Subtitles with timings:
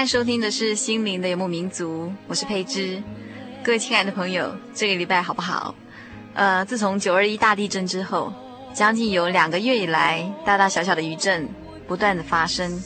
[0.00, 3.02] 在收听的是《心灵的游牧民族》，我是佩芝。
[3.62, 5.74] 各位亲爱的朋友，这个礼拜好不好？
[6.32, 8.32] 呃，自从九二一大地震之后，
[8.72, 11.46] 将近有两个月以来，大大小小的余震
[11.86, 12.82] 不断的发生，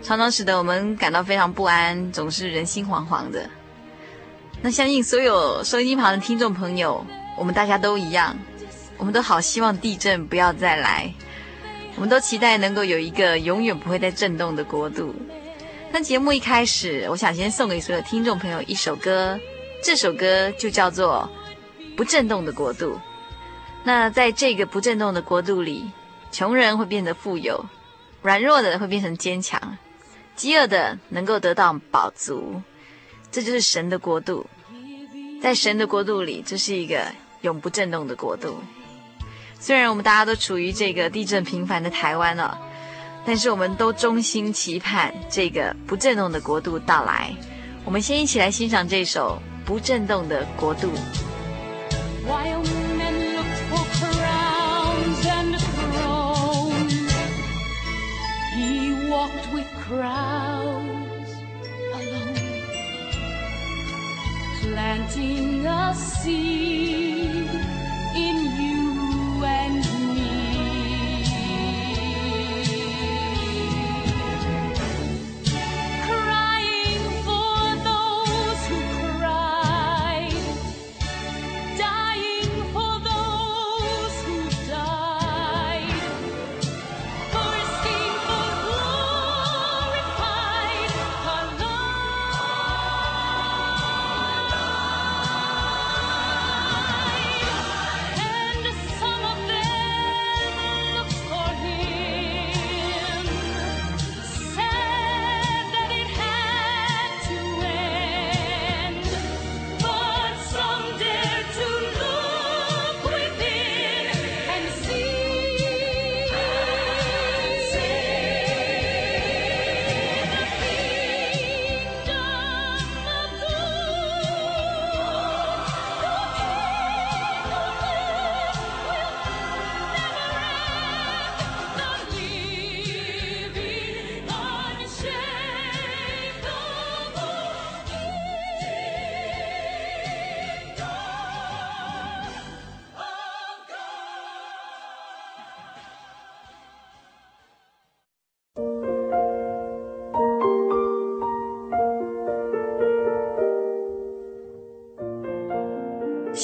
[0.00, 3.50] 常常使得我们感到非常不安，总是人心惶惶的。
[4.62, 7.04] 那相信所有收音机旁的听众朋友，
[7.36, 8.38] 我们大家都一样，
[8.96, 11.12] 我们都好希望地震不要再来，
[11.96, 15.12] 我们都期待能够有一个永远不会再震动的国度。
[15.94, 19.38] 那节目一开始，我想先送给所有听众朋友一首歌，
[19.80, 21.30] 这首歌就叫做
[21.96, 22.94] 《不震动的国度》。
[23.84, 25.88] 那在这个不震动的国度里，
[26.32, 27.64] 穷人会变得富有，
[28.22, 29.78] 软弱的会变成坚强，
[30.34, 32.60] 饥饿的能够得到饱足。
[33.30, 34.44] 这就是神的国度，
[35.40, 37.06] 在神的国度里，这是一个
[37.42, 38.58] 永不震动的国度。
[39.60, 42.58] 虽然我们大家都处于这个地震频繁的台湾了。
[43.26, 47.34] 但是我们都衷心期盼这个不震动的国度到来。
[47.84, 50.88] 我们先一起来欣赏这首《不震动的国度》。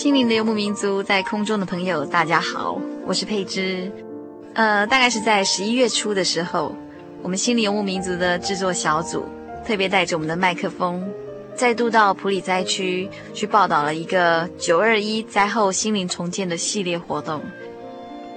[0.01, 3.93] 心灵的游牧民族，在空中的朋友，大家好，我是佩芝。
[4.55, 6.75] 呃，大概是在十一月初的时候，
[7.21, 9.27] 我们心灵游牧民族的制作小组
[9.63, 11.07] 特别带着我们的麦克风，
[11.55, 17.43] 再度到普里灾区去报道了一个九二一灾后心灵重建的系列活动。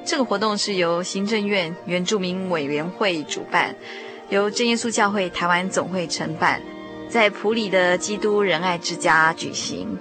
[0.03, 3.73] 这个活动是由行政院原住民委员会主办，
[4.27, 6.61] 由正耶稣教会台湾总会承办，
[7.07, 9.97] 在普里的基督仁爱之家举行。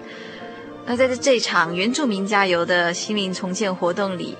[0.92, 4.36] 那在这场原住民加油的心灵重建活动里，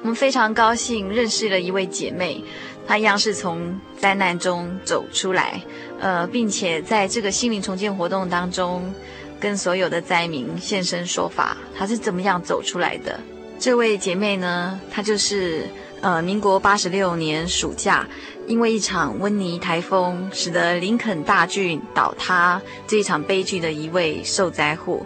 [0.00, 2.42] 我们非常高兴认识了一位姐妹，
[2.86, 5.60] 她一样是从灾难中走出来，
[6.00, 8.90] 呃，并且在这个心灵重建活动当中，
[9.38, 13.20] 跟所有的灾民现身说法，她是怎么样走出来的？
[13.58, 15.68] 这位姐妹呢，她就是
[16.00, 18.08] 呃，民国八十六年暑假，
[18.46, 25.04] 因为一场温尼台风，使得林肯大郡倒塌这一场悲剧的一位受灾户。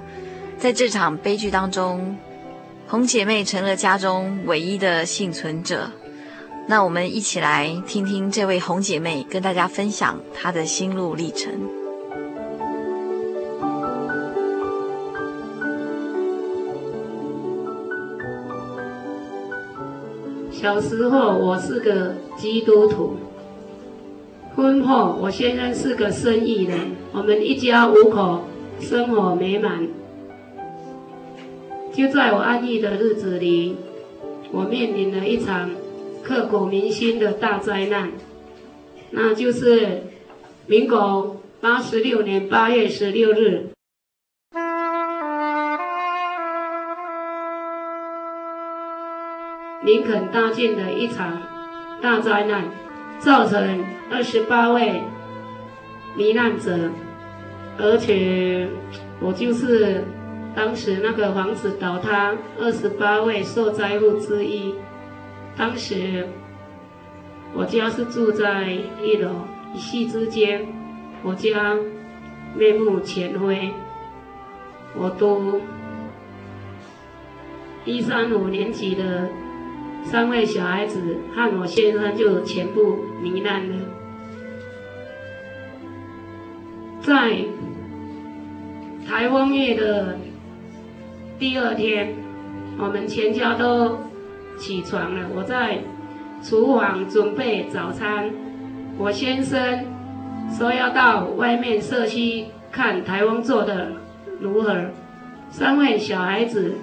[0.59, 2.17] 在这场悲剧当中，
[2.89, 5.91] 红姐妹成了家中唯一的幸存者。
[6.67, 11.53] 那我们一起来听听这位红姐妹跟大家分享她的心路历程。
[20.51, 23.19] 小时候，我是个基督徒。
[24.57, 26.79] 婚后，我先生是个生意人，
[27.13, 28.45] 我们一家五口
[28.81, 29.87] 生活美满。
[31.95, 33.77] 就在我安逸的日子里，
[34.51, 35.71] 我面临了一场
[36.25, 38.11] 刻骨铭心的大灾难，
[39.11, 40.03] 那就是
[40.67, 43.69] 民国八十六年八月十六日。
[49.85, 51.41] 林肯大建的一场
[52.03, 52.65] 大灾难，
[53.21, 55.01] 造成二十八位
[56.17, 56.91] 罹难者，
[57.79, 58.67] 而且
[59.21, 60.03] 我就是
[60.55, 64.75] 当时那个房子倒塌二十八位受灾户之一。
[65.57, 66.29] 当时
[67.55, 69.31] 我家是住在一楼，
[69.75, 70.67] 一夕之间，
[71.23, 71.77] 我家
[72.55, 73.73] 面目全非。
[74.97, 75.61] 我读
[77.85, 79.29] 一三五年级的。
[80.07, 83.77] 三位小孩子和我先生就全部罹难了。
[87.01, 87.39] 在
[89.09, 90.19] 台风夜的
[91.39, 92.15] 第二天，
[92.79, 93.99] 我们全家都
[94.57, 95.29] 起床了。
[95.35, 95.79] 我在
[96.43, 98.31] 厨房准备早餐，
[98.99, 99.85] 我先生
[100.57, 103.93] 说要到外面社区看台风做的
[104.41, 104.87] 如何。
[105.51, 106.75] 三位小孩子。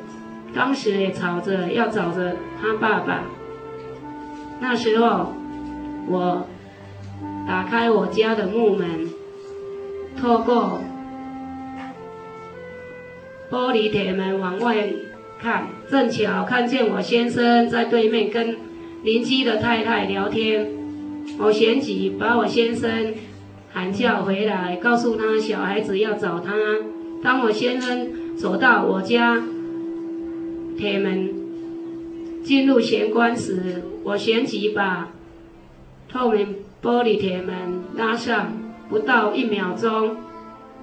[0.53, 3.23] 当时也吵着要找着他爸爸。
[4.59, 5.31] 那时候，
[6.09, 6.45] 我
[7.47, 9.09] 打开我家的木门，
[10.19, 10.81] 透过
[13.51, 14.87] 玻璃铁门往外
[15.37, 18.55] 看，正巧看见我先生在对面跟
[19.03, 20.71] 邻居的太太聊天。
[21.37, 23.13] 我旋即把我先生
[23.73, 26.53] 喊叫回来，告诉他小孩子要找他。
[27.21, 29.43] 当我先生走到我家。
[30.77, 31.29] 铁门
[32.43, 35.09] 进入玄关时，我旋即把
[36.09, 38.53] 透明玻璃铁门拉上，
[38.89, 40.15] 不到一秒钟，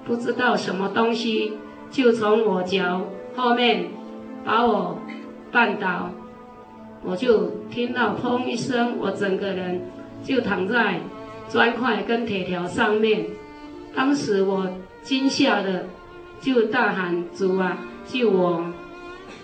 [0.05, 1.54] 不知道什么东西
[1.90, 3.87] 就从我脚后面
[4.45, 4.99] 把我
[5.52, 6.11] 绊倒，
[7.02, 9.80] 我就听到砰一声，我整个人
[10.23, 11.00] 就躺在
[11.49, 13.26] 砖块跟铁条上面。
[13.95, 14.71] 当时我
[15.02, 15.87] 惊吓的
[16.40, 18.64] 就大喊：“主啊，救我！”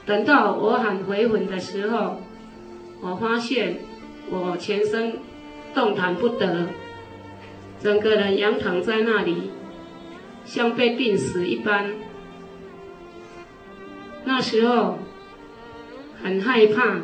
[0.07, 2.21] 等到我喊回魂的时候，
[3.01, 3.79] 我发现
[4.31, 5.15] 我全身
[5.75, 6.69] 动弹不得，
[7.81, 9.51] 整个人仰躺在那里，
[10.45, 11.91] 像被病死一般。
[14.25, 14.99] 那时候
[16.23, 17.03] 很害怕，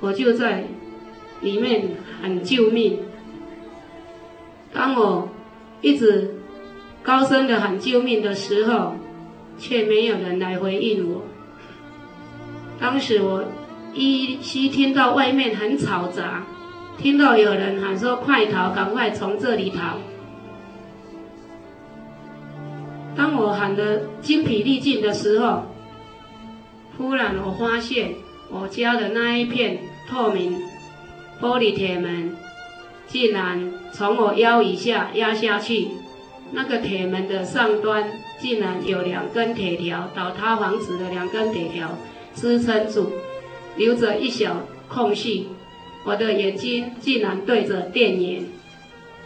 [0.00, 0.64] 我就在
[1.40, 3.00] 里面喊救命。
[4.72, 5.28] 当我
[5.80, 6.34] 一直
[7.02, 8.96] 高声的喊救命的时候，
[9.58, 11.22] 却没有人来回应我。
[12.80, 13.44] 当时我
[13.94, 16.44] 依稀听到外面很嘈杂，
[16.96, 19.98] 听到有人喊说：“快逃，赶快从这里逃！”
[23.16, 25.62] 当我喊得精疲力尽的时候，
[26.98, 28.16] 忽然我发现
[28.50, 29.78] 我家的那一片
[30.10, 30.60] 透明
[31.40, 32.36] 玻璃铁门，
[33.06, 35.88] 竟然从我腰以下压下去，
[36.50, 38.04] 那个铁门的上端
[38.40, 41.96] 竟然有两根铁条，倒塌房子的两根铁条。
[42.34, 43.10] 支撑住，
[43.76, 45.48] 留着一小空隙，
[46.04, 48.44] 我的眼睛竟然对着电源。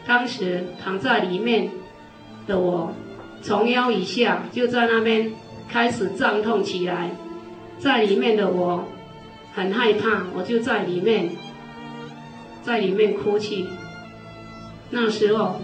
[0.07, 1.69] 当时躺在里面
[2.47, 2.95] 的我，
[3.43, 5.31] 从腰以下就在那边
[5.69, 7.11] 开始胀痛起来，
[7.79, 8.85] 在里面的我
[9.55, 11.31] 很害怕，我就在里面，
[12.63, 13.69] 在里面哭泣。
[14.91, 15.57] 那时候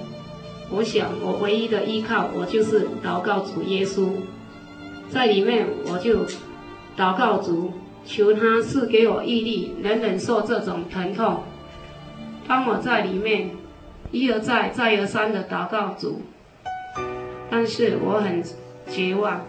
[0.71, 4.11] 我想我唯一的依靠，我就是祷告主耶稣，
[5.11, 6.25] 在里面我就
[6.97, 7.73] 祷告主，
[8.05, 11.43] 求他赐给我毅力，能忍受这种疼痛。
[12.47, 13.51] 当我在里面
[14.11, 16.23] 一而再、再而三的祷告主，
[17.51, 18.43] 但是我很
[18.91, 19.43] 绝望，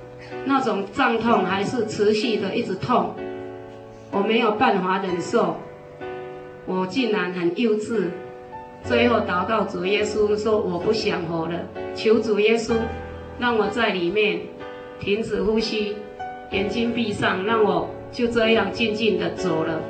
[0.46, 3.14] 那种胀痛还是持续的一直痛，
[4.12, 5.58] 我没有办法忍受，
[6.66, 8.06] 我竟然很幼稚。
[8.84, 11.60] 最后祷告主耶稣说：“我不想活了，
[11.94, 12.74] 求主耶稣
[13.38, 14.40] 让我在里面
[15.00, 15.98] 停止呼吸，
[16.52, 19.82] 眼睛闭上，让我就这样静静的走了。”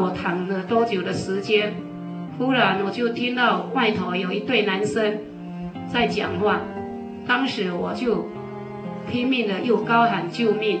[0.00, 1.74] 我躺了多久的时间？
[2.38, 5.18] 忽然我就听到外头有一对男生
[5.92, 6.62] 在讲话，
[7.26, 8.26] 当时我就
[9.10, 10.80] 拼命的又高喊救命。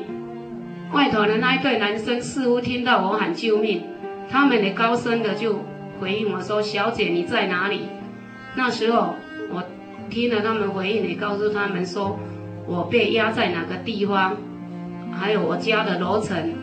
[0.92, 3.82] 外头的那一对男生似乎听到我喊救命，
[4.30, 5.60] 他们也高声的就
[6.00, 7.82] 回应我说：“小姐，你在哪里？”
[8.56, 9.14] 那时候
[9.52, 9.62] 我
[10.08, 12.18] 听了他们回应，也告诉他们说
[12.66, 14.36] 我被压在哪个地方，
[15.12, 16.54] 还有我家的楼层，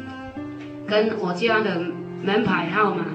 [0.88, 1.80] 跟我家的。
[2.24, 3.06] 门牌号码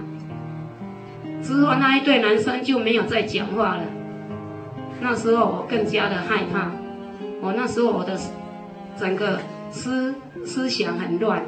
[1.42, 3.82] 之后，那一对男生就没有再讲话了。
[5.00, 6.70] 那时候我更加的害怕，
[7.40, 8.16] 我那时候我的
[8.96, 9.40] 整个
[9.70, 11.42] 思思想很乱，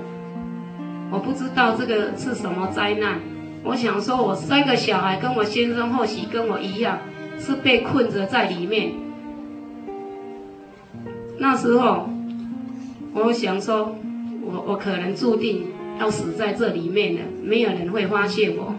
[1.11, 3.21] 我不知道这个是什么灾难。
[3.63, 6.99] 我想说，我三个小孩跟我先生或许跟我一样，
[7.39, 8.93] 是被困着在里面。
[11.39, 12.09] 那时候
[13.15, 13.95] 我想说，
[14.43, 15.69] 我我可能注定。
[15.99, 18.75] 要死在这里面了，没有人会发现我。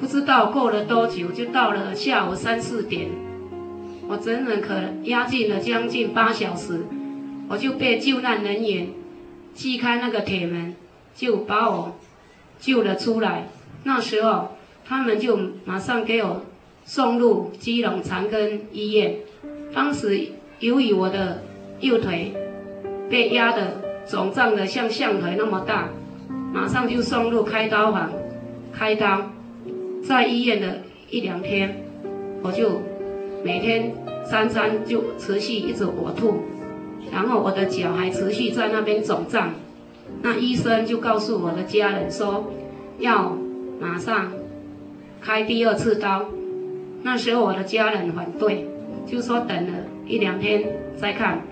[0.00, 3.08] 不知道过了多久，就到了下午三四点，
[4.08, 6.80] 我整整可压进了将近八小时，
[7.48, 8.88] 我就被救难人员
[9.54, 10.74] 击开那个铁门，
[11.14, 11.96] 就把我
[12.58, 13.48] 救了出来。
[13.84, 16.42] 那时候他们就马上给我
[16.84, 19.16] 送入基隆长庚医院。
[19.72, 21.42] 当时由于我的
[21.80, 22.34] 右腿
[23.08, 23.83] 被压的。
[24.06, 25.88] 肿胀的像象腿那么大，
[26.52, 28.10] 马上就送入开刀房，
[28.72, 29.30] 开刀。
[30.06, 31.82] 在医院的一两天，
[32.42, 32.82] 我就
[33.42, 33.90] 每天
[34.24, 36.34] 三餐就持续一直呕吐，
[37.10, 39.54] 然后我的脚还持续在那边肿胀。
[40.20, 42.52] 那医生就告诉我的家人说，
[42.98, 43.34] 要
[43.80, 44.32] 马上
[45.20, 46.26] 开第二次刀。
[47.02, 48.66] 那时候我的家人反对，
[49.06, 49.72] 就说等了
[50.06, 50.62] 一两天
[50.96, 51.42] 再看，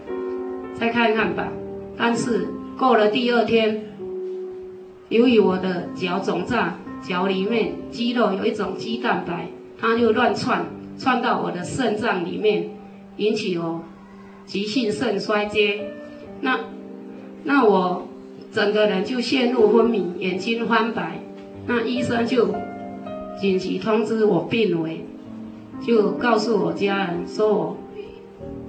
[0.75, 1.49] 再看看吧。
[1.97, 3.85] 但是过了第二天，
[5.09, 12.71] 由于我的脚肿胀，脚里面肌肉有一种肌蛋白，它就乱窜，窜到我的肾脏里面，
[13.19, 13.83] 引起我
[14.47, 15.87] 急性肾衰竭。
[16.41, 16.61] 那
[17.45, 18.09] 那我
[18.51, 21.21] 整个人就陷入昏迷，眼睛翻白。
[21.67, 22.55] 那医生就
[23.41, 25.05] 紧急通知我病危，
[25.87, 27.77] 就告诉我家人说我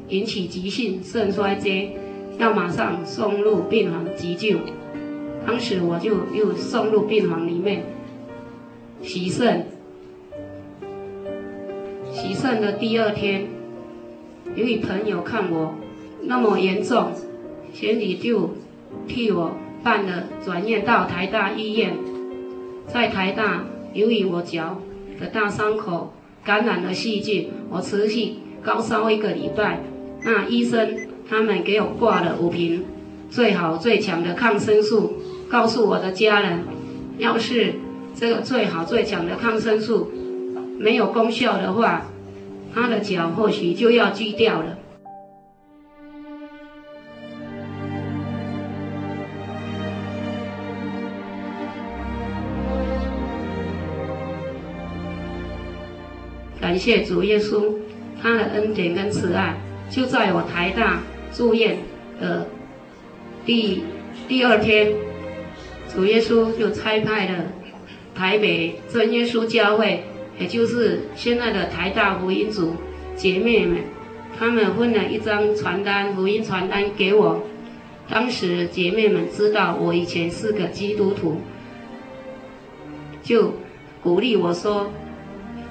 [0.09, 1.93] 引起急性肾衰竭。
[2.37, 4.57] 要马上送入病房急救。
[5.45, 7.83] 当时我就又送入病房里面
[9.01, 9.67] 洗肾。
[12.11, 13.47] 洗肾的第二天，
[14.55, 15.75] 有一朋友看我
[16.21, 17.11] 那么严重，
[17.73, 18.51] 前里就
[19.07, 19.51] 替我
[19.83, 21.97] 办了转院到台大医院。
[22.87, 24.79] 在台大，由于我脚
[25.19, 26.13] 的大伤口
[26.45, 29.81] 感染了细菌，我持续高烧一个礼拜。
[30.23, 30.95] 那医生
[31.35, 32.85] 他们给我挂了五瓶
[33.27, 35.15] 最好最强的抗生素，
[35.49, 36.59] 告诉我的家人，
[37.17, 37.73] 要是
[38.13, 40.11] 这个最好最强的抗生素
[40.77, 42.05] 没有功效的话，
[42.71, 44.77] 他的脚或许就要锯掉了。
[56.61, 57.73] 感谢主耶稣，
[58.21, 59.57] 他的恩典跟慈爱，
[59.89, 60.99] 就在我台大
[61.33, 61.77] 住院
[62.19, 62.47] 的
[63.45, 63.83] 第
[64.27, 64.93] 第二天，
[65.93, 67.45] 主耶稣就差派了
[68.15, 70.03] 台北真耶稣教会，
[70.39, 72.75] 也就是现在的台大福音组
[73.15, 73.79] 姐妹们，
[74.37, 77.43] 他们分了一张传单，福音传单给我。
[78.07, 81.37] 当时姐妹们知道我以前是个基督徒，
[83.23, 83.53] 就
[84.01, 84.91] 鼓励我说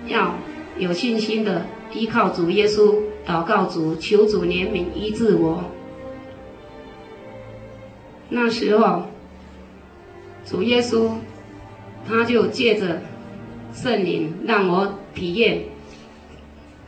[0.06, 0.34] 要。
[0.78, 5.64] 有信心的依靠主耶稣，祷告主，求主怜悯医治我。
[8.28, 9.04] 那时候，
[10.44, 11.12] 主耶稣
[12.08, 13.02] 他就借着
[13.72, 15.64] 圣灵让我体验，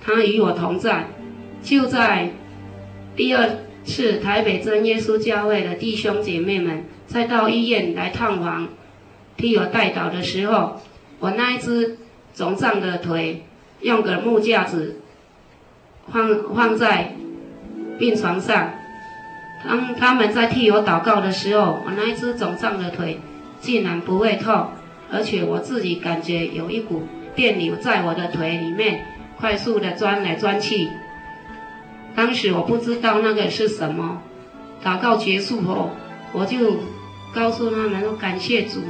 [0.00, 1.08] 他与我同在。
[1.62, 2.30] 就在
[3.16, 3.48] 第二
[3.84, 8.68] 次台北真耶稣教会的弟兄姐妹们再到医院来探访，
[9.36, 10.80] 替我代祷的时候，
[11.20, 11.98] 我那一只
[12.34, 13.44] 肿胀的腿。
[13.80, 15.02] 用个木架子
[16.12, 17.12] 放放在
[17.98, 18.70] 病床上，
[19.64, 23.20] 当他们在替我祷告的时候，我那一只肿胀的腿
[23.60, 24.68] 竟然不会痛，
[25.12, 29.06] 而且我自己感觉有一股电流在我的腿里面
[29.38, 30.88] 快速的钻来钻去。
[32.14, 34.22] 当时我不知道那个是什么。
[34.84, 35.90] 祷告结束后，
[36.32, 36.76] 我就
[37.34, 38.82] 告诉他们说：“感谢主，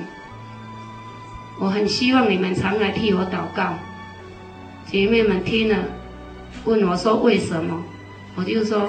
[1.61, 3.79] 我很希望你们常来替我祷告。”
[4.87, 5.77] 姐妹们听了，
[6.65, 7.85] 问我说：“为什么？”
[8.37, 8.89] 我就说：“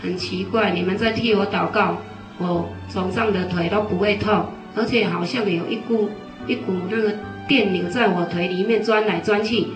[0.00, 1.98] 很奇怪，你们在替我祷告，
[2.38, 6.08] 我床上的腿都不会痛，而且好像有一股
[6.46, 7.14] 一股那个
[7.46, 9.66] 电流在我腿里面钻来钻去。”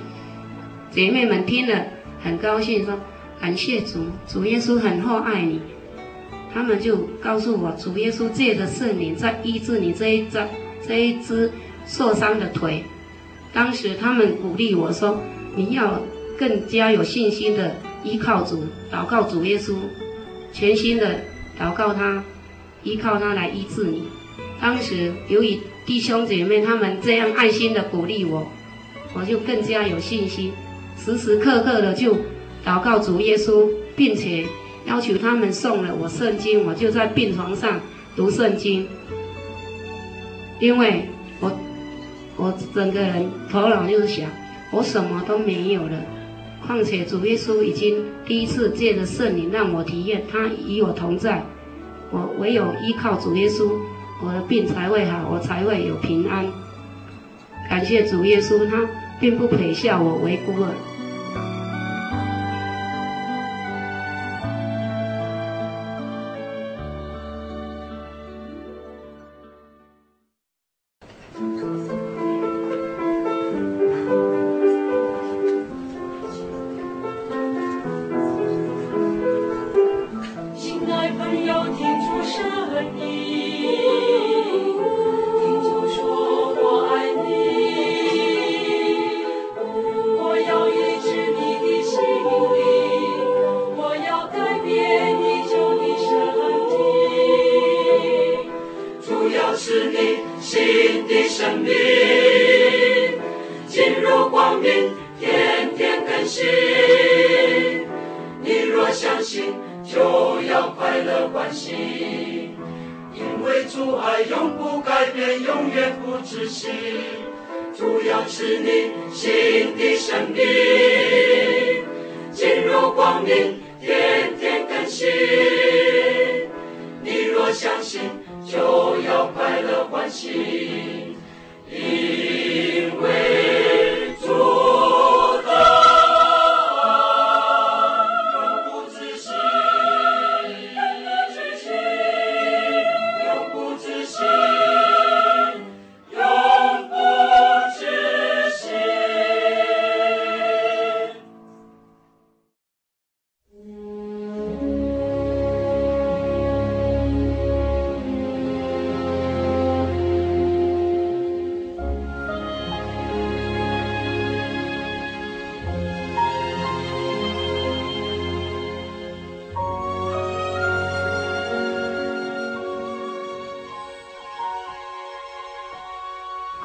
[0.91, 1.85] 姐妹们听了
[2.23, 2.99] 很高兴，说
[3.41, 5.61] ：“感谢主，主耶稣很厚爱你。”
[6.55, 10.49] 他们就告诉我，主耶稣借着圣灵在医治你这一张
[10.87, 11.51] 这一只
[11.87, 12.85] 受伤的腿。
[13.53, 15.21] 当时他们鼓励我说。
[15.57, 16.01] 你要
[16.39, 19.75] 更加有信心的依靠主，祷告主耶稣，
[20.53, 21.21] 全心的
[21.61, 22.23] 祷告他，
[22.83, 24.05] 依靠他来医治你。
[24.61, 28.47] 当时由于弟兄姐妹他们这样爱心的鼓励我，
[29.15, 30.53] 我就更加有信心，
[30.97, 32.17] 时时刻刻的就
[32.65, 34.45] 祷告主耶稣，并且
[34.87, 37.81] 要求他们送了我圣经，我就在病床上
[38.17, 38.89] 读圣经，
[40.61, 41.09] 因为
[41.41, 41.53] 我
[42.37, 44.29] 我整个人头脑就是想。
[44.71, 45.97] 我什么都没有了，
[46.67, 51.45] 况且主耶稣已经第一次借着圣灵让我体验他与我同在，
[52.11, 53.71] 我唯有依靠主耶稣，
[54.23, 56.47] 我的病才会好，我才会有平安。
[57.69, 58.89] 感谢主耶稣，他
[59.21, 60.71] 并不撇下我为孤儿。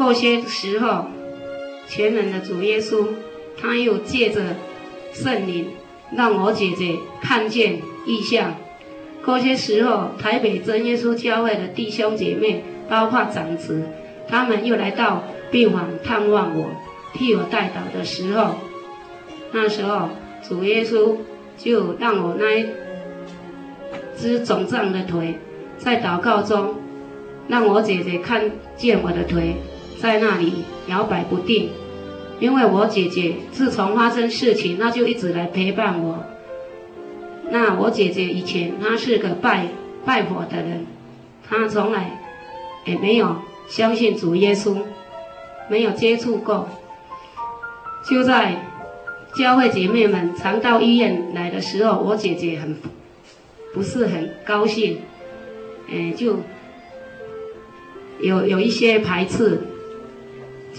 [0.10, 1.06] 过些时候，
[1.88, 3.10] 全能的主耶稣，
[3.62, 4.41] 他又借着
[5.13, 5.67] 圣灵，
[6.17, 8.56] 让我姐姐看见异象。
[9.24, 13.84] 过些时候，台北真耶稣教会的弟兄姐妹，包括长子，
[14.28, 16.72] 他们又来到病房探望我，
[17.13, 18.56] 替我代祷的时候，
[19.52, 20.10] 那时候
[20.41, 21.17] 主耶稣
[21.56, 22.65] 就让我那一
[24.17, 25.38] 只肿胀的腿，
[25.78, 26.78] 在祷告中，
[27.48, 29.54] 让我姐姐看见我的腿
[30.02, 31.72] 在那里摇摆不定，
[32.40, 36.24] 因为我姐姐自从发生事情，那就一直来陪伴我。
[37.52, 39.68] 那我姐姐以前她是个拜
[40.06, 40.86] 拜佛的人，
[41.48, 42.20] 她从来
[42.86, 43.36] 也没有
[43.68, 44.84] 相信主耶稣，
[45.70, 46.70] 没有接触过。
[48.10, 48.56] 就在
[49.36, 52.78] 教会姐妹们常到医院来的时候，我姐姐很
[53.74, 55.00] 不是很高兴，
[55.92, 56.38] 哎，就
[58.22, 59.60] 有有一些排斥。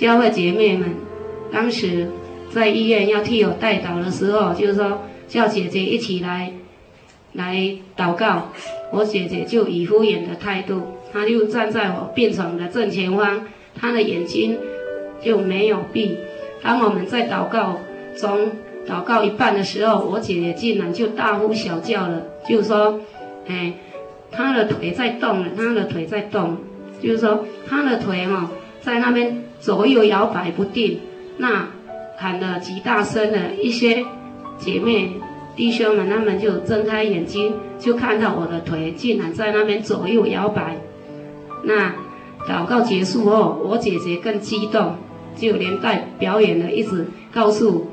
[0.01, 0.95] 教会姐妹们
[1.53, 2.09] 当时
[2.51, 6.53] 在医院要替我代祷的时候，就是说叫姐姐一起来。
[7.35, 7.55] 来
[7.97, 8.51] 祷告，
[8.91, 10.83] 我姐姐就以敷衍的态度，
[11.13, 13.47] 她就站在我病床的正前方，
[13.79, 14.59] 她的眼睛
[15.23, 16.17] 就没有闭。
[16.63, 17.79] 当我们在祷告
[18.17, 18.51] 中
[18.89, 22.99] 祷告一半的时候，我姐姐竟然就大呼小叫了，就说
[23.47, 23.75] ：“哎，
[24.33, 26.57] 她的腿在动了，她的腿在动，
[27.01, 31.01] 就是说她的腿哈、哦、在那边左右摇摆不定。”
[31.39, 31.69] 那
[32.17, 34.05] 喊得极大声的一些
[34.59, 35.13] 姐妹。
[35.57, 40.79] 弟兄们，他们就睁开眼睛，就看到我的腿竟然在那边左右摇摆。
[41.65, 41.93] 那
[42.49, 44.95] 祷告结束后，我姐姐更激动，
[45.37, 47.91] 就连带表演的一直告诉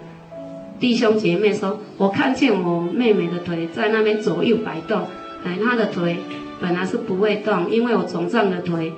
[0.80, 5.02] 弟兄姐妹说：“我看见我妹妹的腿在那边左右摆动。
[5.44, 6.18] 哎，她的腿
[6.62, 8.94] 本来是不会动，因为我肿胀的腿，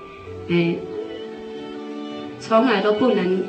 [0.49, 0.75] 哎，
[2.39, 3.43] 从来都不能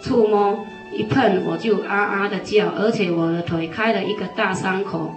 [0.00, 0.64] 触摸。”
[0.96, 5.12] 一碰我就啊啊的叫，而且我的腿开了一个大伤口。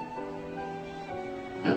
[1.63, 1.71] 呃，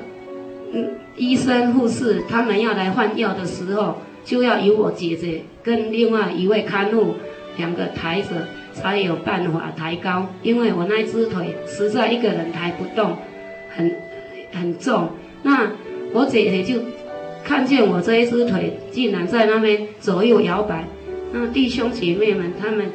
[0.72, 7.16] 嗯，医生护士他们要来换药的时候，就要由我姐姐跟另外一位看护
[7.58, 10.28] 两个抬着，才有办法抬高。
[10.42, 13.18] 因为我那只腿实在一个人抬不动，
[13.76, 13.96] 很
[14.50, 15.10] 很重。
[15.42, 15.72] 那
[16.14, 16.80] 我姐姐就
[17.50, 20.86] 看见我这一只腿竟然在那边左右摇摆，
[21.32, 22.86] 那弟兄姐妹们他们。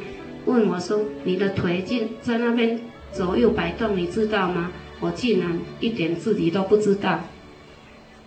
[0.45, 2.79] 问我说：“你的腿竟在那边
[3.11, 7.19] 左右摆动，你知道吗？”我竟然一点自己都不知道。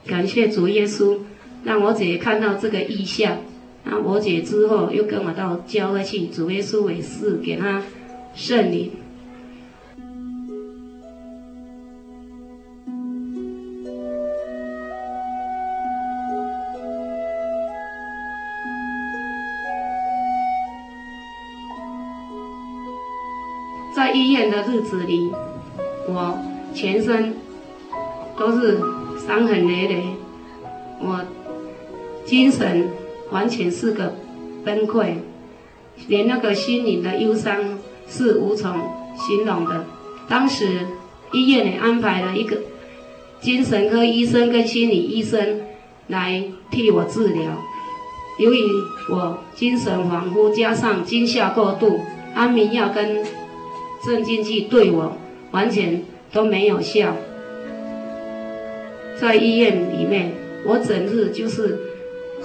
[0.06, 1.16] 感谢主耶稣，
[1.64, 3.38] 让我姐看到这个异象。
[3.84, 7.82] 那我姐之后又跟我到教会去，主耶稣为师，给她
[8.34, 8.90] 圣灵。
[24.82, 25.30] 子里，
[26.06, 26.38] 我
[26.74, 27.34] 全身
[28.38, 28.78] 都是
[29.26, 30.04] 伤痕累累，
[31.00, 31.20] 我
[32.24, 32.88] 精神
[33.30, 34.14] 完全是个
[34.64, 35.14] 崩溃，
[36.06, 38.72] 连那个心灵的忧伤是无从
[39.16, 39.84] 形容的。
[40.28, 40.86] 当时
[41.32, 42.56] 医院里安排了一个
[43.40, 45.60] 精神科医生跟心理医生
[46.08, 47.42] 来替我治疗，
[48.38, 48.60] 由于
[49.10, 52.00] 我精神恍惚，加上惊吓过度，
[52.34, 53.24] 安眠药跟
[54.04, 55.16] 镇静剂对我
[55.50, 57.16] 完全都没有效，
[59.20, 60.32] 在医院里面，
[60.66, 61.78] 我整日就是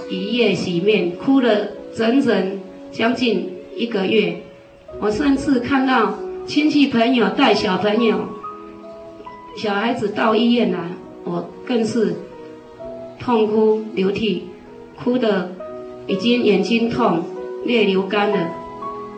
[0.09, 2.59] 以泪洗面，哭了整整
[2.91, 4.37] 将近一个月。
[4.99, 8.27] 我甚至看到亲戚朋友带小朋友、
[9.57, 10.91] 小孩子到医院来，
[11.23, 12.15] 我更是
[13.19, 14.43] 痛哭流涕，
[15.03, 15.51] 哭得
[16.07, 17.23] 已经眼睛痛、
[17.65, 18.51] 泪流干了，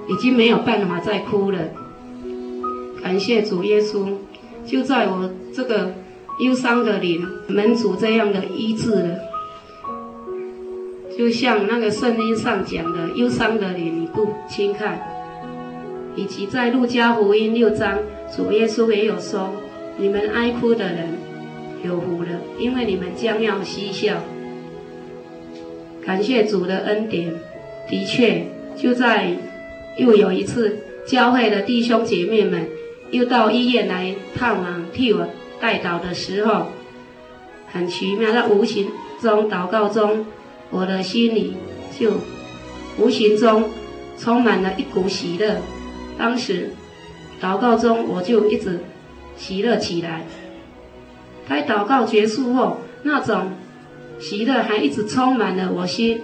[0.10, 1.60] 已经没有办法再哭了。
[3.06, 4.15] 感谢主耶稣，
[4.65, 5.94] 就在我这个
[6.39, 9.20] 忧伤的灵，门主这样的医治了。
[11.15, 15.00] 就像那个圣经上讲的，忧伤的灵你不轻看，
[16.15, 18.00] 以及在路加福音六章，
[18.36, 19.52] 主耶稣也有说：
[19.98, 21.10] 你们哀哭的人
[21.84, 24.15] 有福了，因为你们将要嬉笑。
[26.04, 27.32] 感谢主的恩典，
[27.88, 29.30] 的确，就在
[29.96, 32.68] 又有一次，教会的弟兄姐妹们。
[33.12, 35.28] 又到医院来探望，替我
[35.60, 36.68] 代祷的时候，
[37.72, 38.89] 很奇妙，在无形
[39.22, 40.26] 中祷告中，
[40.70, 41.56] 我的心里
[41.98, 42.13] 就
[42.98, 43.70] 无形中
[44.18, 45.58] 充满了一股喜乐。
[46.18, 46.72] 当时
[47.41, 48.80] 祷告中，我就一直
[49.38, 50.26] 喜乐起来。
[51.48, 53.52] 在祷告结束后，那种
[54.20, 56.22] 喜乐还一直充满了我心，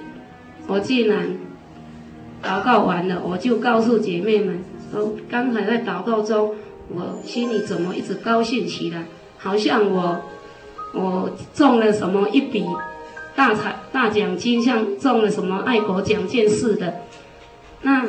[0.67, 1.37] 我竟然
[2.41, 6.55] 祷告完了，我就告诉姐妹们说，刚才在祷告中，
[6.93, 9.05] 我心里怎么一直高兴起来，
[9.37, 10.21] 好像我
[10.93, 12.65] 我中了什么一笔
[13.35, 16.95] 大彩大奖金，像中了什么爱国奖件似的。
[17.81, 18.05] 那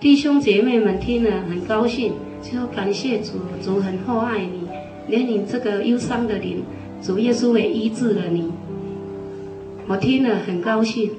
[0.00, 3.32] 弟兄姐妹们听了很高兴，就感谢主，
[3.62, 4.68] 主很厚爱你，
[5.06, 6.64] 连你这个忧伤的灵，
[7.02, 8.50] 主耶稣也医治了你。
[9.86, 11.10] 我听了很高兴。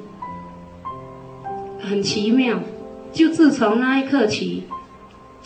[1.79, 2.59] 很奇妙，
[3.13, 4.63] 就自从那一刻起，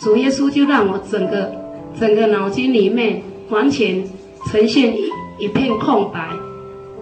[0.00, 1.52] 主耶稣就让我整个
[1.98, 4.02] 整个脑筋里面完全
[4.46, 6.30] 呈现一一片空白。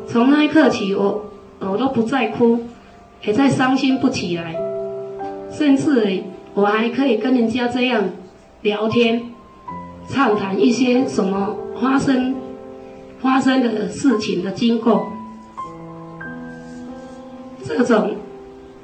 [0.07, 1.31] 从那一刻起，我
[1.61, 2.59] 我都不再哭，
[3.23, 4.57] 也再伤心不起来，
[5.51, 8.11] 甚至我还可以跟人家这样
[8.63, 9.31] 聊天，
[10.09, 12.35] 畅谈一些什么发生
[13.21, 15.13] 发生的事情的经过，
[17.65, 18.17] 这种。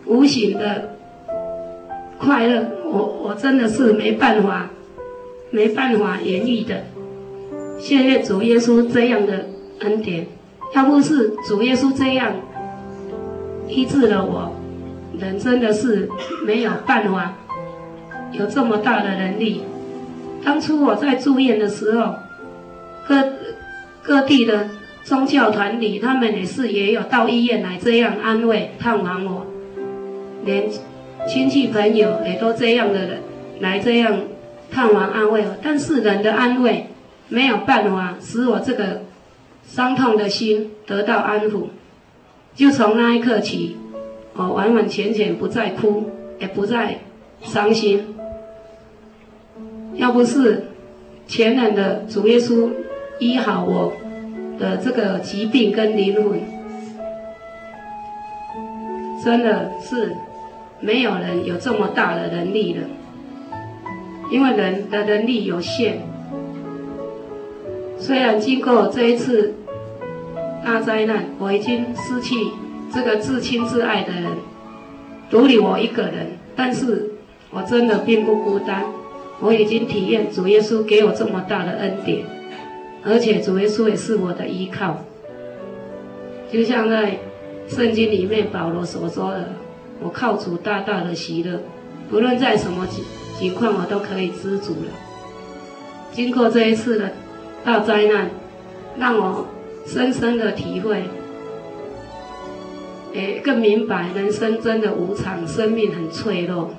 [0.07, 0.97] 无形的
[2.19, 2.63] 快乐，
[2.95, 4.71] 我我真的是没办法，
[5.51, 6.85] 没办法言喻的。
[7.81, 9.47] 谢谢主耶稣这样的
[9.81, 10.29] 恩典，
[10.77, 12.33] 要不是主耶稣这样
[13.67, 14.55] 医治了我，
[15.19, 16.09] 人真的是
[16.47, 17.35] 没有办法
[18.31, 19.63] 有这么大的能力。
[20.45, 22.15] 当初我在住院的时候，
[23.09, 23.33] 各
[24.03, 24.69] 各地的
[25.03, 29.47] 宗教团体，他们也是也有到医院来这样安慰探望我。
[30.45, 30.71] 连
[31.27, 33.19] 亲戚朋友也都这样的人
[33.61, 34.21] 来这样
[34.71, 36.87] 探望安慰我，但是人的安慰
[37.29, 39.03] 没有办法使我这个
[39.67, 41.69] 伤痛的心得到安抚。
[42.55, 43.77] 就从那一刻起，
[44.35, 46.99] 我完完全全不再哭，也不再
[47.43, 48.15] 伤心。
[49.95, 50.65] 要不是
[51.27, 52.71] 全能的主耶稣
[53.19, 53.93] 医好我
[54.59, 56.41] 的这个疾病跟灵魂，
[59.25, 60.15] 真的是。
[60.85, 62.83] 没有人有这么大的能力了，
[64.31, 66.03] 因为人的能力有限。
[67.99, 69.55] 虽然经过这一次
[70.63, 72.37] 大灾难，我已经失去
[72.93, 74.27] 这个至亲至爱的人，
[75.31, 77.13] 独留我一个人，但是
[77.51, 78.85] 我真的并不孤单。
[79.41, 82.27] 我已经体验主耶稣给我这么大的恩典，
[83.03, 85.03] 而且主耶稣也是我的依靠。
[86.53, 87.17] 就像在
[87.67, 89.49] 圣经里面保罗所说的。
[90.01, 91.61] 我靠主大大的喜乐，
[92.11, 93.05] 不论在什么情
[93.39, 94.93] 情况，我都可以知足了。
[96.13, 97.13] 经过这一次的
[97.65, 98.31] 大灾难，
[98.99, 99.47] 让我
[99.87, 101.05] 深深的体会，
[103.13, 106.71] 也更明白人生真的无常，生命很脆弱，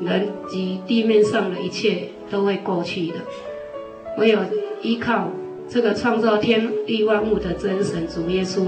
[0.00, 3.14] 人及地面上的一切都会过去的。
[4.18, 4.40] 唯有
[4.82, 5.30] 依靠
[5.68, 8.66] 这个创造天地万物的真神主耶稣，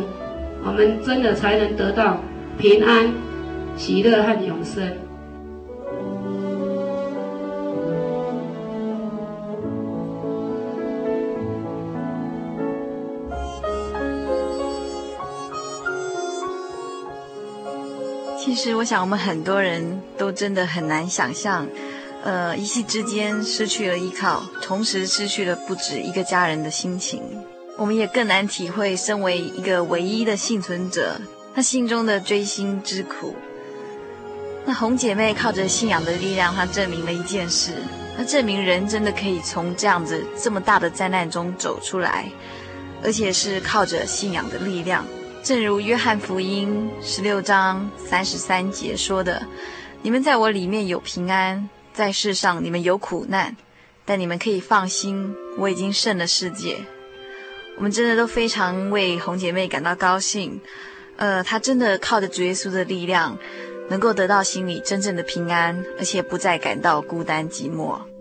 [0.64, 2.20] 我们真的才能得到
[2.58, 3.12] 平安。
[3.76, 4.96] 喜乐和永生。
[18.38, 21.66] 其实，我想我们很多人都真的很难想象，
[22.22, 27.22] 呃，一夕之间失去了依靠，同时失去了不止一个家人的心情。
[27.78, 31.20] 我们也更难体会，身为一个唯一的幸存者，
[31.54, 33.34] 他心中的锥心之苦。
[34.64, 37.72] 那红姐妹靠着信仰的力量，她证明了一件事，
[38.16, 42.30] 那证明人真的可以从这样子这么大的灾难中走出来，
[43.02, 45.04] 而且是靠着信仰的力量。
[45.42, 49.42] 正如约翰福音十六章三十三节说的
[50.00, 53.56] ：“你们在我里面有平安，在世上你们有苦难，
[54.04, 56.76] 但你们可以放心，我已经胜了世界。”
[57.76, 60.60] 我们真的都非常为红姐妹感到高兴。
[61.16, 63.36] 呃，她真的靠着主耶稣的力量。
[63.88, 68.11] 能够得到心里真正的平安，而且不再感到孤单寂寞。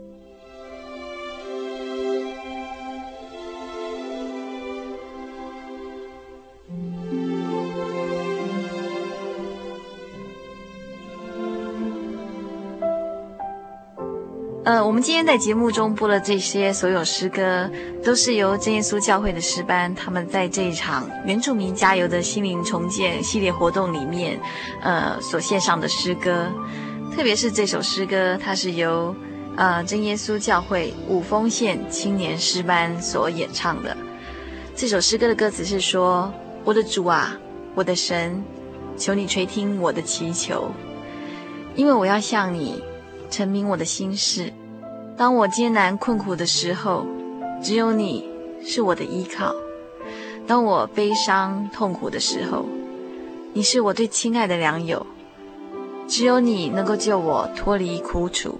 [14.71, 17.69] 呃，我们今天在节目中播的这些所有诗歌，
[18.01, 24.39] 都是由真耶稣教会的诗班他们在这一场原住民加油的心灵重建系列活动里面，
[24.81, 26.47] 呃，所献上的诗歌。
[27.13, 29.13] 特别是这首诗歌，它是由
[29.57, 33.97] 呃真耶稣教会五峰县青年诗班所演唱的。
[34.73, 37.38] 这首诗歌的歌词是说：“我的主啊，
[37.75, 38.41] 我的神，
[38.95, 40.71] 求你垂听我的祈求，
[41.75, 42.81] 因为我要向你。”
[43.31, 44.51] 陈明我的心事，
[45.17, 47.06] 当我艰难困苦的时候，
[47.62, 48.28] 只有你
[48.63, 49.54] 是我的依靠；
[50.47, 52.65] 当我悲伤痛苦的时候，
[53.54, 55.06] 你是我最亲爱的良友。
[56.08, 58.60] 只有你能够救我脱离苦楚。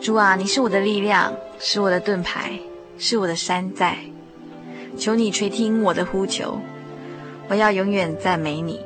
[0.00, 2.60] 主啊，你是我的力量，是我的盾牌，
[2.98, 3.98] 是我的山寨。
[4.96, 6.60] 求你垂听我的呼求，
[7.48, 8.78] 我要永远赞美你。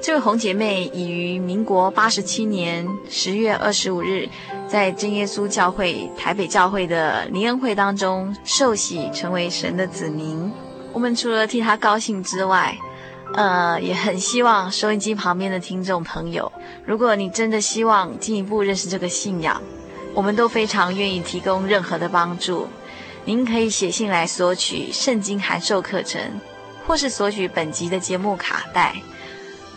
[0.00, 4.28] 这位红姐妹已于民国八十七年十月二十五日，
[4.68, 10.50] 在真耶稣教会台北教会的灵恩会当中受洗，成为神的子民。
[10.92, 12.78] 我们除了替她高兴之外，
[13.34, 16.50] 呃，也很希望收音机旁边的听众朋友，
[16.86, 19.60] 如果你真的希望进一步认识这个信仰，
[20.14, 22.68] 我们都非常愿意提供任何的帮助。
[23.24, 26.22] 您可以写信来索取圣经函授课程，
[26.86, 28.94] 或是索取本集的节目卡带。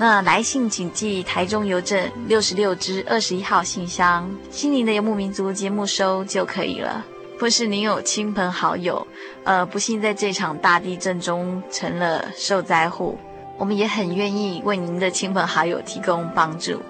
[0.01, 7.05] 那来信请寄台中邮政六十六支二十一号信箱，心灵的游牧民族节目收就可以了。
[7.39, 9.05] 或是您有亲朋好友，
[9.43, 13.15] 呃，不幸在这场大地震中成了受灾户，
[13.59, 16.81] 我们也很愿意为您的亲朋好友提供帮助。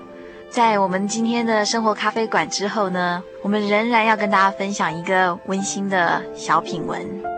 [0.49, 7.30] 在我们今天的生活咖啡馆之后呢，我们仍然要跟大家分享一个温馨的小品文。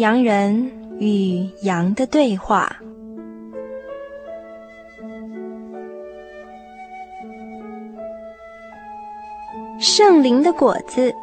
[0.00, 2.74] 羊人与羊的对话。
[9.78, 11.14] 圣灵的果子。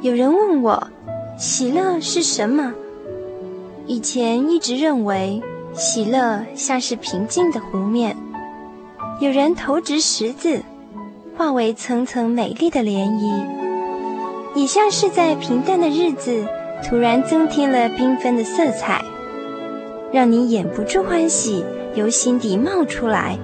[0.00, 0.88] 有人问我，
[1.38, 2.74] 喜乐是什么？
[3.86, 5.40] 以前一直认为，
[5.72, 8.16] 喜乐像是平静的湖面，
[9.20, 10.60] 有人投掷石子，
[11.36, 13.61] 化为层层美丽的涟漪。
[14.54, 16.46] 也像是在平淡的日子，
[16.84, 19.02] 突然增添了缤纷的色彩，
[20.12, 23.38] 让你掩不住欢喜由心底冒出来。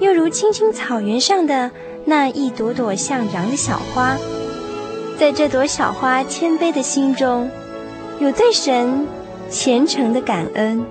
[0.00, 1.70] 又如青青草原上的
[2.04, 4.16] 那一朵朵向阳的小花，
[5.18, 7.48] 在这朵小花谦卑的心中，
[8.18, 9.06] 有对神
[9.48, 10.84] 虔诚的感恩。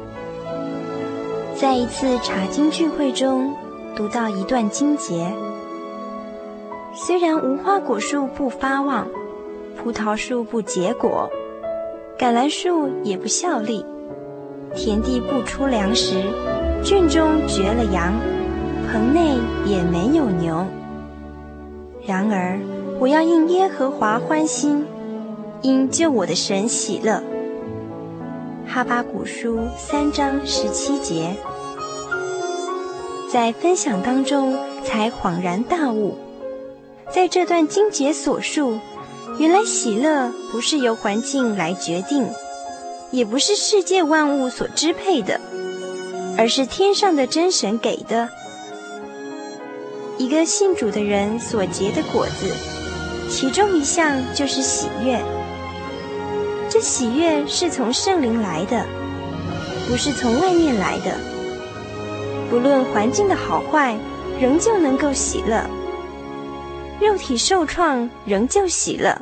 [1.53, 3.53] 在一次查经聚会中，
[3.95, 5.31] 读到一段经节。
[6.97, 9.05] 虽然无花果树不发旺，
[9.77, 11.29] 葡萄树不结果，
[12.17, 13.85] 橄榄树也不效力，
[14.73, 16.23] 田地不出粮食，
[16.85, 18.13] 圈中绝了羊，
[18.89, 19.35] 棚内
[19.65, 20.65] 也没有牛。
[22.05, 22.57] 然而，
[22.97, 24.85] 我要应耶和华欢心，
[25.61, 27.21] 因救我的神喜乐。
[28.65, 31.35] 哈巴谷书三章十七节，
[33.29, 36.17] 在分享当中才恍然大悟，
[37.13, 38.79] 在这段经节所述，
[39.37, 42.27] 原来喜乐不是由环境来决定，
[43.11, 45.39] 也不是世界万物所支配的，
[46.37, 48.29] 而是天上的真神给的。
[50.17, 52.51] 一个信主的人所结的果子，
[53.29, 55.19] 其中一项就是喜悦。
[56.69, 58.85] 这喜悦是从圣灵来的，
[59.87, 61.17] 不是从外面来的。
[62.49, 63.97] 不论环境的好坏，
[64.39, 65.69] 仍旧能够喜乐；
[66.99, 69.21] 肉体受创，仍旧喜乐；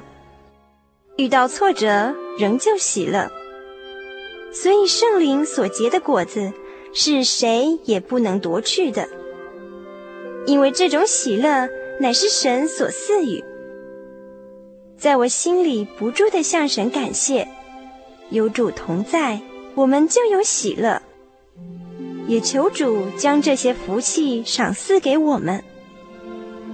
[1.17, 3.32] 遇到挫折，仍旧喜乐。
[4.53, 6.53] 所以圣灵所结的果子，
[6.93, 9.09] 是谁也不能夺去的。
[10.45, 11.67] 因为这种喜乐
[11.99, 13.43] 乃是神所赐予，
[14.95, 17.47] 在我心里不住地向神感谢，
[18.30, 19.41] 有主同在，
[19.74, 21.01] 我们就有喜乐。
[22.28, 25.63] 也求主将这些福气赏赐给我们。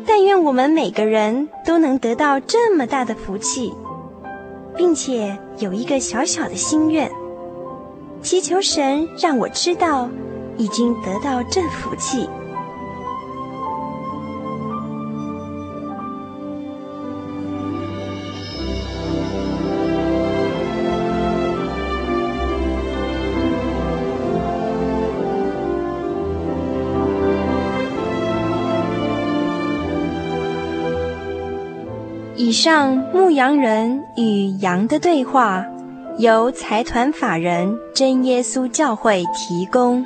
[0.09, 3.71] 但愿我们每个人都能得到这么大的福气，
[4.75, 7.11] 并且有一个小小的心愿，
[8.19, 10.09] 祈求神让我知道
[10.57, 12.27] 已经得到这福气。
[32.61, 35.65] 上牧羊人与羊的对话，
[36.17, 40.05] 由财团法人真耶稣教会提供。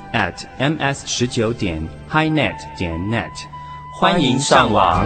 [0.13, 3.29] at ms 十九点 highnet 点 net，
[3.99, 5.05] 欢迎上网。